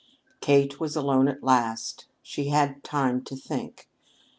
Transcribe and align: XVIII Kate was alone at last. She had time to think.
XVIII 0.29 0.37
Kate 0.41 0.79
was 0.79 0.95
alone 0.95 1.27
at 1.27 1.43
last. 1.43 2.07
She 2.23 2.47
had 2.47 2.83
time 2.83 3.23
to 3.25 3.35
think. 3.35 3.87